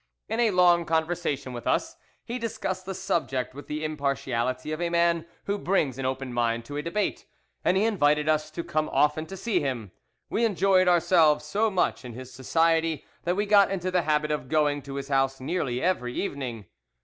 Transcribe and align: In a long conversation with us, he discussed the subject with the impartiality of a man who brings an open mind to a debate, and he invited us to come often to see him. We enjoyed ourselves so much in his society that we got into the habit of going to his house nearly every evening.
In 0.27 0.39
a 0.39 0.49
long 0.49 0.85
conversation 0.85 1.53
with 1.53 1.67
us, 1.67 1.95
he 2.25 2.39
discussed 2.39 2.87
the 2.87 2.95
subject 2.95 3.53
with 3.53 3.67
the 3.67 3.85
impartiality 3.85 4.71
of 4.71 4.81
a 4.81 4.89
man 4.89 5.27
who 5.43 5.59
brings 5.59 5.99
an 5.99 6.07
open 6.07 6.33
mind 6.33 6.65
to 6.65 6.75
a 6.77 6.81
debate, 6.81 7.27
and 7.63 7.77
he 7.77 7.83
invited 7.85 8.27
us 8.27 8.49
to 8.49 8.63
come 8.63 8.89
often 8.91 9.27
to 9.27 9.37
see 9.37 9.59
him. 9.59 9.91
We 10.27 10.43
enjoyed 10.43 10.87
ourselves 10.87 11.45
so 11.45 11.69
much 11.69 12.03
in 12.03 12.13
his 12.13 12.33
society 12.33 13.05
that 13.25 13.35
we 13.35 13.45
got 13.45 13.69
into 13.69 13.91
the 13.91 14.01
habit 14.01 14.31
of 14.31 14.49
going 14.49 14.81
to 14.81 14.95
his 14.95 15.09
house 15.09 15.39
nearly 15.39 15.83
every 15.83 16.15
evening. 16.19 16.65